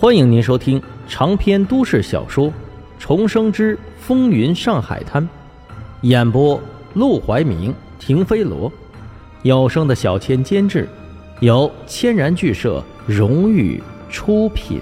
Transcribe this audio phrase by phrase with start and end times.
[0.00, 2.46] 欢迎您收听长篇都市小说
[2.98, 5.22] 《重生之风云上海滩》，
[6.00, 6.58] 演播：
[6.94, 8.72] 陆怀明、停飞罗，
[9.42, 10.88] 有声的小千监制，
[11.40, 14.80] 由千然剧社荣誉出品。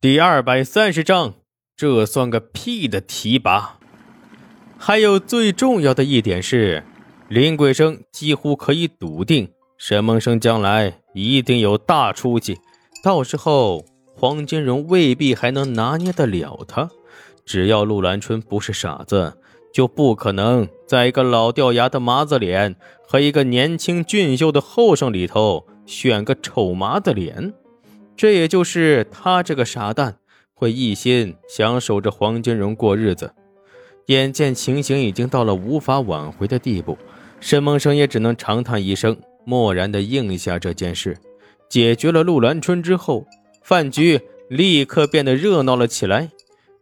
[0.00, 1.34] 第二百三十章，
[1.76, 3.78] 这算个屁的提拔！
[4.76, 6.82] 还有最重要的一点是，
[7.28, 9.52] 林桂生几乎可以笃定。
[9.80, 12.58] 沈梦生将来一定有大出息，
[13.02, 13.82] 到时候
[14.14, 16.90] 黄金荣未必还能拿捏得了他。
[17.46, 19.38] 只要陆兰春不是傻子，
[19.72, 22.76] 就不可能在一个老掉牙的麻子脸
[23.08, 27.54] 和一个年轻俊秀的后生里头选个丑麻子脸。
[28.14, 30.18] 这也就是他这个傻蛋
[30.52, 33.32] 会一心想守着黄金荣过日子。
[34.08, 36.98] 眼见情形已经到了无法挽回的地步，
[37.40, 39.16] 沈梦生也只能长叹一声。
[39.44, 41.16] 默然地应下这件事，
[41.68, 43.26] 解决了陆兰春之后，
[43.62, 46.30] 饭局立刻变得热闹了起来。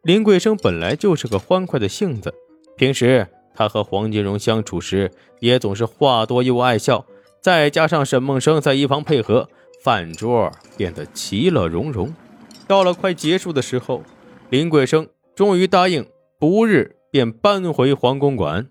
[0.03, 2.33] 林桂生本来就是个欢快的性子，
[2.77, 5.11] 平时他和黄金荣相处时
[5.41, 7.05] 也总是话多又爱笑，
[7.41, 9.49] 再加上沈梦生在一旁配合，
[9.83, 12.15] 饭桌变得其乐融融。
[12.67, 14.03] 到了快结束的时候，
[14.51, 16.07] 林桂生终于答应，
[16.39, 18.69] 不日便搬回黄公馆。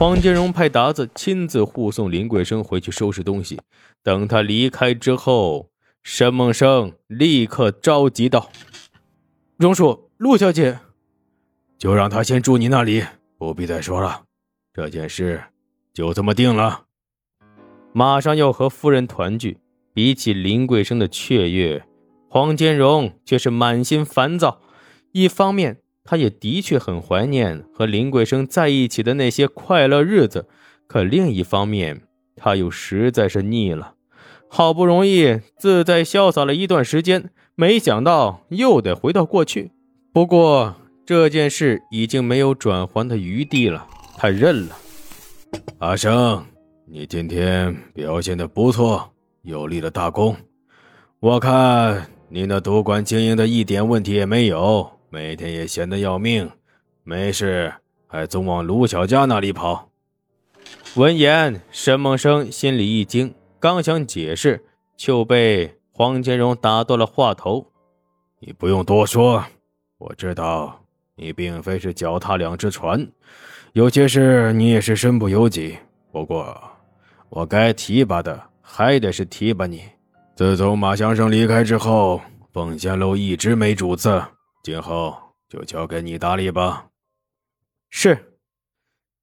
[0.00, 3.60] 黄金荣派达子亲自护送林桂生回去收拾东西。
[4.02, 5.68] 等他离开之后，
[6.02, 8.50] 沈梦生立刻着急道
[9.60, 10.78] ：“荣叔，陆小姐，
[11.76, 13.04] 就让他先住你那里，
[13.36, 14.22] 不必再说了。
[14.72, 15.44] 这件事
[15.92, 16.84] 就这么定了。
[17.92, 19.58] 马上要和夫人团聚，
[19.92, 21.84] 比起林桂生的雀跃，
[22.30, 24.62] 黄金荣却是满心烦躁。
[25.12, 30.48] 一方面，他也的确很怀念和林桂生在一起的那些快乐日子，
[30.88, 32.02] 可另一方面，
[32.34, 33.94] 他又实在是腻了。
[34.48, 39.70] 好不容易自在潇洒了一段时间，没想到又得回到过去。
[40.12, 40.74] 不过
[41.06, 44.76] 这件事已经没有转圜的余地了，他认了。
[45.78, 46.44] 阿生，
[46.88, 50.36] 你今天表现的不错，又立了大功。
[51.20, 54.90] 我看你那赌馆经营的一点问题也没有。
[55.12, 56.48] 每天也闲得要命，
[57.02, 57.74] 没事
[58.06, 59.90] 还总往卢小佳那里跑。
[60.94, 64.64] 闻言，沈梦生心里一惊，刚想解释，
[64.96, 67.72] 就被黄金荣打断了话头
[68.38, 69.44] ：“你不用多说，
[69.98, 70.80] 我知道
[71.16, 73.04] 你并非是脚踏两只船，
[73.72, 75.76] 有些事你也是身不由己。
[76.12, 76.56] 不过，
[77.30, 79.82] 我该提拔的还得是提拔你。
[80.36, 82.20] 自从马先生离开之后，
[82.52, 84.22] 凤仙楼一直没主子。”
[84.62, 85.16] 今后
[85.48, 86.88] 就交给你打理吧。
[87.88, 88.26] 是。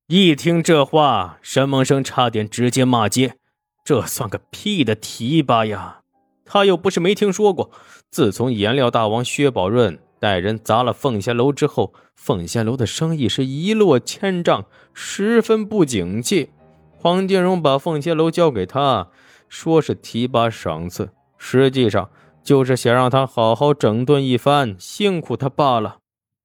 [0.07, 3.35] 一听这话，沈梦生差点直接骂街
[3.83, 6.01] ：“这算个屁的提拔呀！
[6.45, 7.71] 他又不是没听说过。
[8.09, 16.51] 自从颜料大王薛宝润带人砸了凤仙楼之后，凤仙楼的生意是一落千丈，十分不景气。
[16.95, 19.09] 黄金荣把凤仙楼交给他，
[19.49, 22.09] 说是提拔赏赐，实际上……”
[22.47, 25.97] 就是想让他好好整顿一番，辛苦他罢了。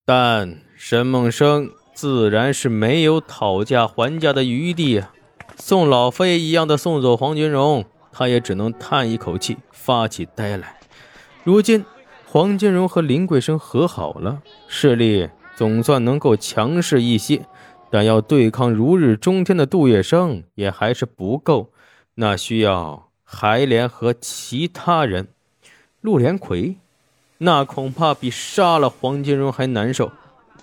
[0.05, 5.13] 但沈梦生自然是没有讨价还价的余地啊！
[5.57, 10.81] 送老飞一样的送走黄金荣，他也只能叹一口气，发起呆来。
[11.45, 11.85] 如今
[12.27, 17.47] 黄金荣和林桂生和好了，势力总算能够强势一些，
[17.93, 21.71] 但要对抗如日中天的杜月笙也还是不够，
[22.17, 25.29] 那需要还联合其他人。
[26.03, 26.77] 陆连魁，
[27.39, 30.13] 那恐怕比杀了黄金荣还难受。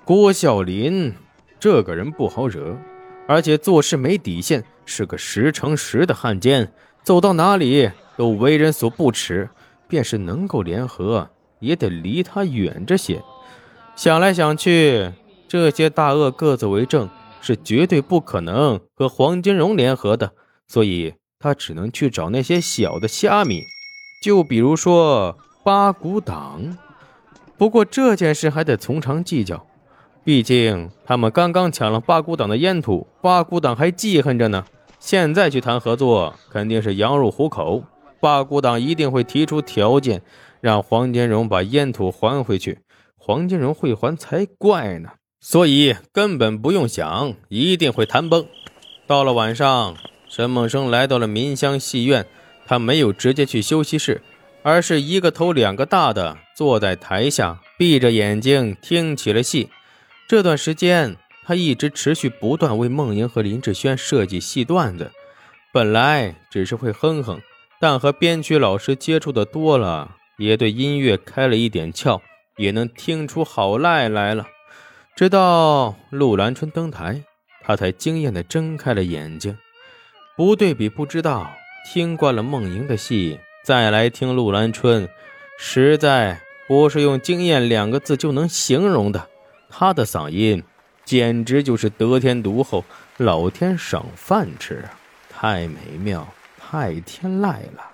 [0.06, 1.14] 郭孝林
[1.60, 2.78] 这个人不好惹，
[3.28, 6.72] 而且做事没底线，是个十乘十的汉奸，
[7.04, 9.50] 走到哪里都为人所不齿。
[9.88, 13.24] 便是能够联合，也得离他远着些。
[13.96, 15.12] 想来想去，
[15.48, 17.10] 这些大鳄各自为政，
[17.42, 20.34] 是绝对不可能和黄金荣联合的，
[20.68, 23.64] 所以他只能去找那些小的虾米。
[24.20, 26.78] 就比如说八股党，
[27.58, 29.66] 不过这件事还得从长计较，
[30.26, 34.66] 毕竟他们刚刚抢了八股党的烟土，八股党还记恨着呢。
[35.00, 37.84] 现在去谈合作，肯定是羊入虎口。
[38.20, 40.22] 八股党一定会提出条件，
[40.60, 42.80] 让黄金荣把烟土还回去。
[43.16, 48.46] 黄金荣会还才怪呢，所以根本不用想，一定会谈崩。
[49.08, 49.96] 到了晚上，
[50.28, 52.28] 沈梦生来到了民香戏院。
[52.70, 54.22] 他没有直接去休息室，
[54.62, 59.72] 而是一个头两个大的坐在台下，闭着眼睛听起了戏。
[60.28, 65.12] 这段时间，他一直持续不断为梦莹和林志轩设计戏段子。
[65.74, 67.42] 本来只是会哼哼，
[67.80, 72.22] 但和编曲老师接触的多了，也对音乐开了一点窍，
[72.58, 74.46] 也能听出好赖来了。
[75.16, 77.24] 直到陆兰春登台，
[77.64, 79.58] 他才惊艳的睁开了眼睛。
[80.38, 81.52] 不对比不知道，
[81.86, 85.10] 听惯了梦莹的戏，再来听陆兰春，
[85.58, 89.28] 实在不是用惊艳两个字就能形容的。
[89.70, 90.64] 她的嗓音
[91.04, 92.86] 简直就是得天独厚，
[93.18, 94.86] 老天赏饭吃！
[95.30, 96.28] 太美妙，
[96.60, 97.92] 太天籁了。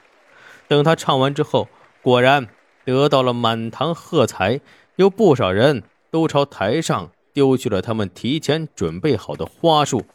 [0.68, 1.70] 等他唱完之后，
[2.02, 2.48] 果然
[2.84, 4.60] 得到了满堂喝彩，
[4.96, 10.06] 有不少人都朝台上丢去了他们提前准备好的花束。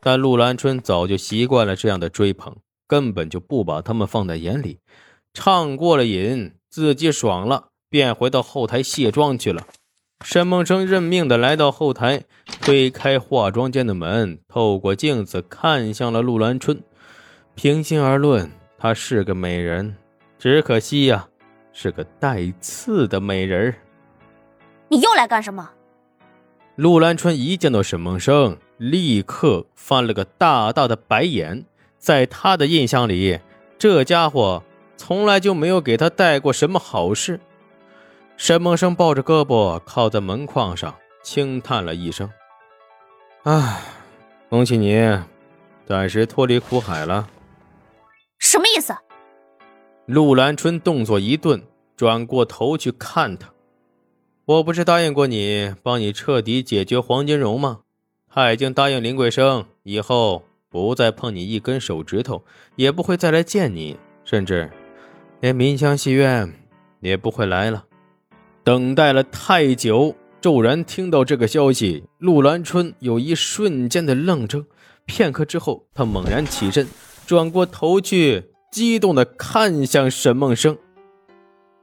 [0.00, 2.54] 但陆兰春早就习惯了这样的追捧，
[2.86, 4.78] 根本就不把他们放在眼里。
[5.34, 9.66] 唱过了瘾，自己爽了，便回到后台卸妆去了。
[10.24, 12.24] 沈梦生认命的来到后台，
[12.62, 16.82] 推开化妆间的门，透过镜子看向了陆兰春。
[17.54, 19.94] 平心而论，她是个美人，
[20.38, 21.28] 只可惜呀，
[21.72, 23.74] 是个带刺的美人
[24.88, 25.70] 你又来干什么？
[26.76, 31.66] 陆兰春一见到沈梦生，立刻翻了个大大的白眼。
[31.98, 33.40] 在他的印象里，
[33.78, 34.62] 这家伙
[34.96, 37.40] 从来就没有给他带过什么好事。
[38.36, 42.30] 沈梦生抱着胳膊靠在门框上，轻叹了一声
[43.44, 43.80] ：“唉，
[44.48, 44.98] 恭喜你，
[45.86, 47.28] 暂时脱离苦海了。”
[48.38, 48.94] 什么意思？
[50.04, 51.62] 陆兰春动作一顿，
[51.96, 53.48] 转过头去看他
[54.44, 57.80] ：“我不是答应过你，帮你彻底解决黄金荣吗？
[58.28, 60.44] 他已经答应林桂生，以后
[60.76, 62.44] 不再碰你一根手指头，
[62.74, 64.70] 也不会再来见你，甚至
[65.40, 66.52] 连民香戏院
[67.00, 67.84] 也不会来了。”
[68.62, 74.66] 等待了太久，骤然听到这个消息，陆兰春有一瞬间的愣怔。
[75.06, 76.86] 片刻之后，他猛然起身，
[77.26, 80.76] 转过头去，激动的看向沈梦生：“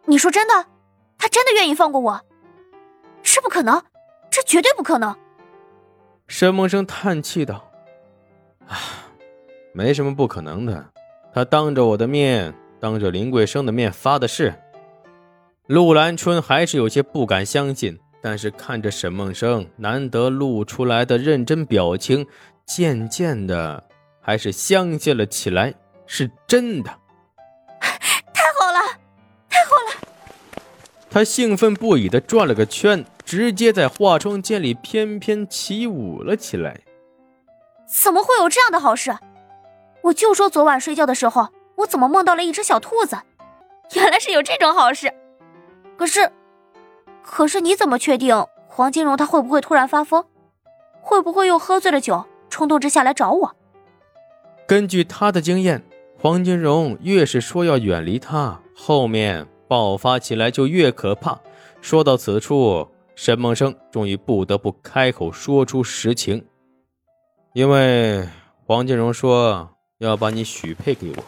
[0.05, 0.53] 你说真的？
[1.17, 2.21] 他真的愿意放过我？
[3.23, 3.81] 这不可能，
[4.29, 5.15] 这绝对不可能！”
[6.27, 7.71] 沈梦生叹气道
[8.67, 8.77] ：“啊，
[9.73, 10.85] 没什么不可能的。
[11.33, 14.53] 他当着我的面，当着林桂生的面发的誓。”
[15.67, 22.27] 陆兰春还是有些不敢相信，但是看着沈梦生难得露出来的认真表情，
[22.65, 23.83] 渐渐的
[24.19, 25.73] 还是相信了起来，
[26.05, 26.89] 是真的。
[27.79, 28.99] 太好了，
[29.49, 30.07] 太好了！
[31.09, 36.79] 他兴奋不已的转了个圈，直接在化妆间里翩翩起舞了起来。
[38.01, 39.15] 怎么会有这样的好事？
[40.01, 43.17] 我就说昨晚睡觉的时候，我怎么梦到了一只小兔子？
[43.93, 45.13] 原来是有这种好事。
[45.95, 46.31] 可是，
[47.21, 50.25] 可是你怎么确定黄金荣他会不会突然发疯？
[51.01, 53.55] 会不会又喝醉了酒，冲动之下来找我？
[54.65, 55.83] 根据他的经验，
[56.19, 61.39] 黄金荣越是说要远离他，后面爆发起来就越可怕。
[61.79, 66.43] 说到此处，沈梦生终于不得不开口说出实情，
[67.53, 68.27] 因为
[68.65, 69.69] 黄金荣说
[69.99, 71.23] 要把你许配给我。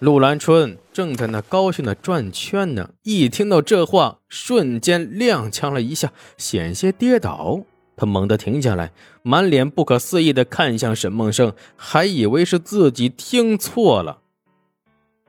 [0.00, 7.62] 陆兰春正在那高兴的转圈呢，一听到这话，瞬间踉跄了一下，险些跌倒。
[7.96, 8.92] 他猛地停下来，
[9.22, 14.18] 满脸不可思议的看向沈梦生，还以为是自己听错了。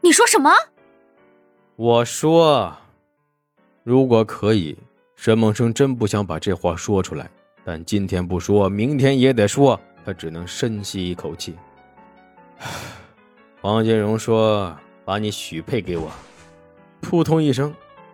[0.01, 0.51] 你说什么？
[1.78, 2.76] 我说，
[3.85, 4.78] 如果可以，
[5.16, 7.30] 沈梦生真不想把这话说出来，
[7.64, 9.80] 但今天不说，明天也得说。
[10.06, 11.56] 他只能深吸一口气。
[13.62, 16.12] 黄金荣说：“把你许配给我。”
[17.02, 17.74] 扑通一声，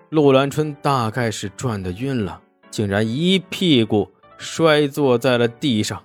[0.10, 2.42] 陆兰春大概是转的晕了，
[2.72, 6.04] 竟然一屁股摔坐在了地上。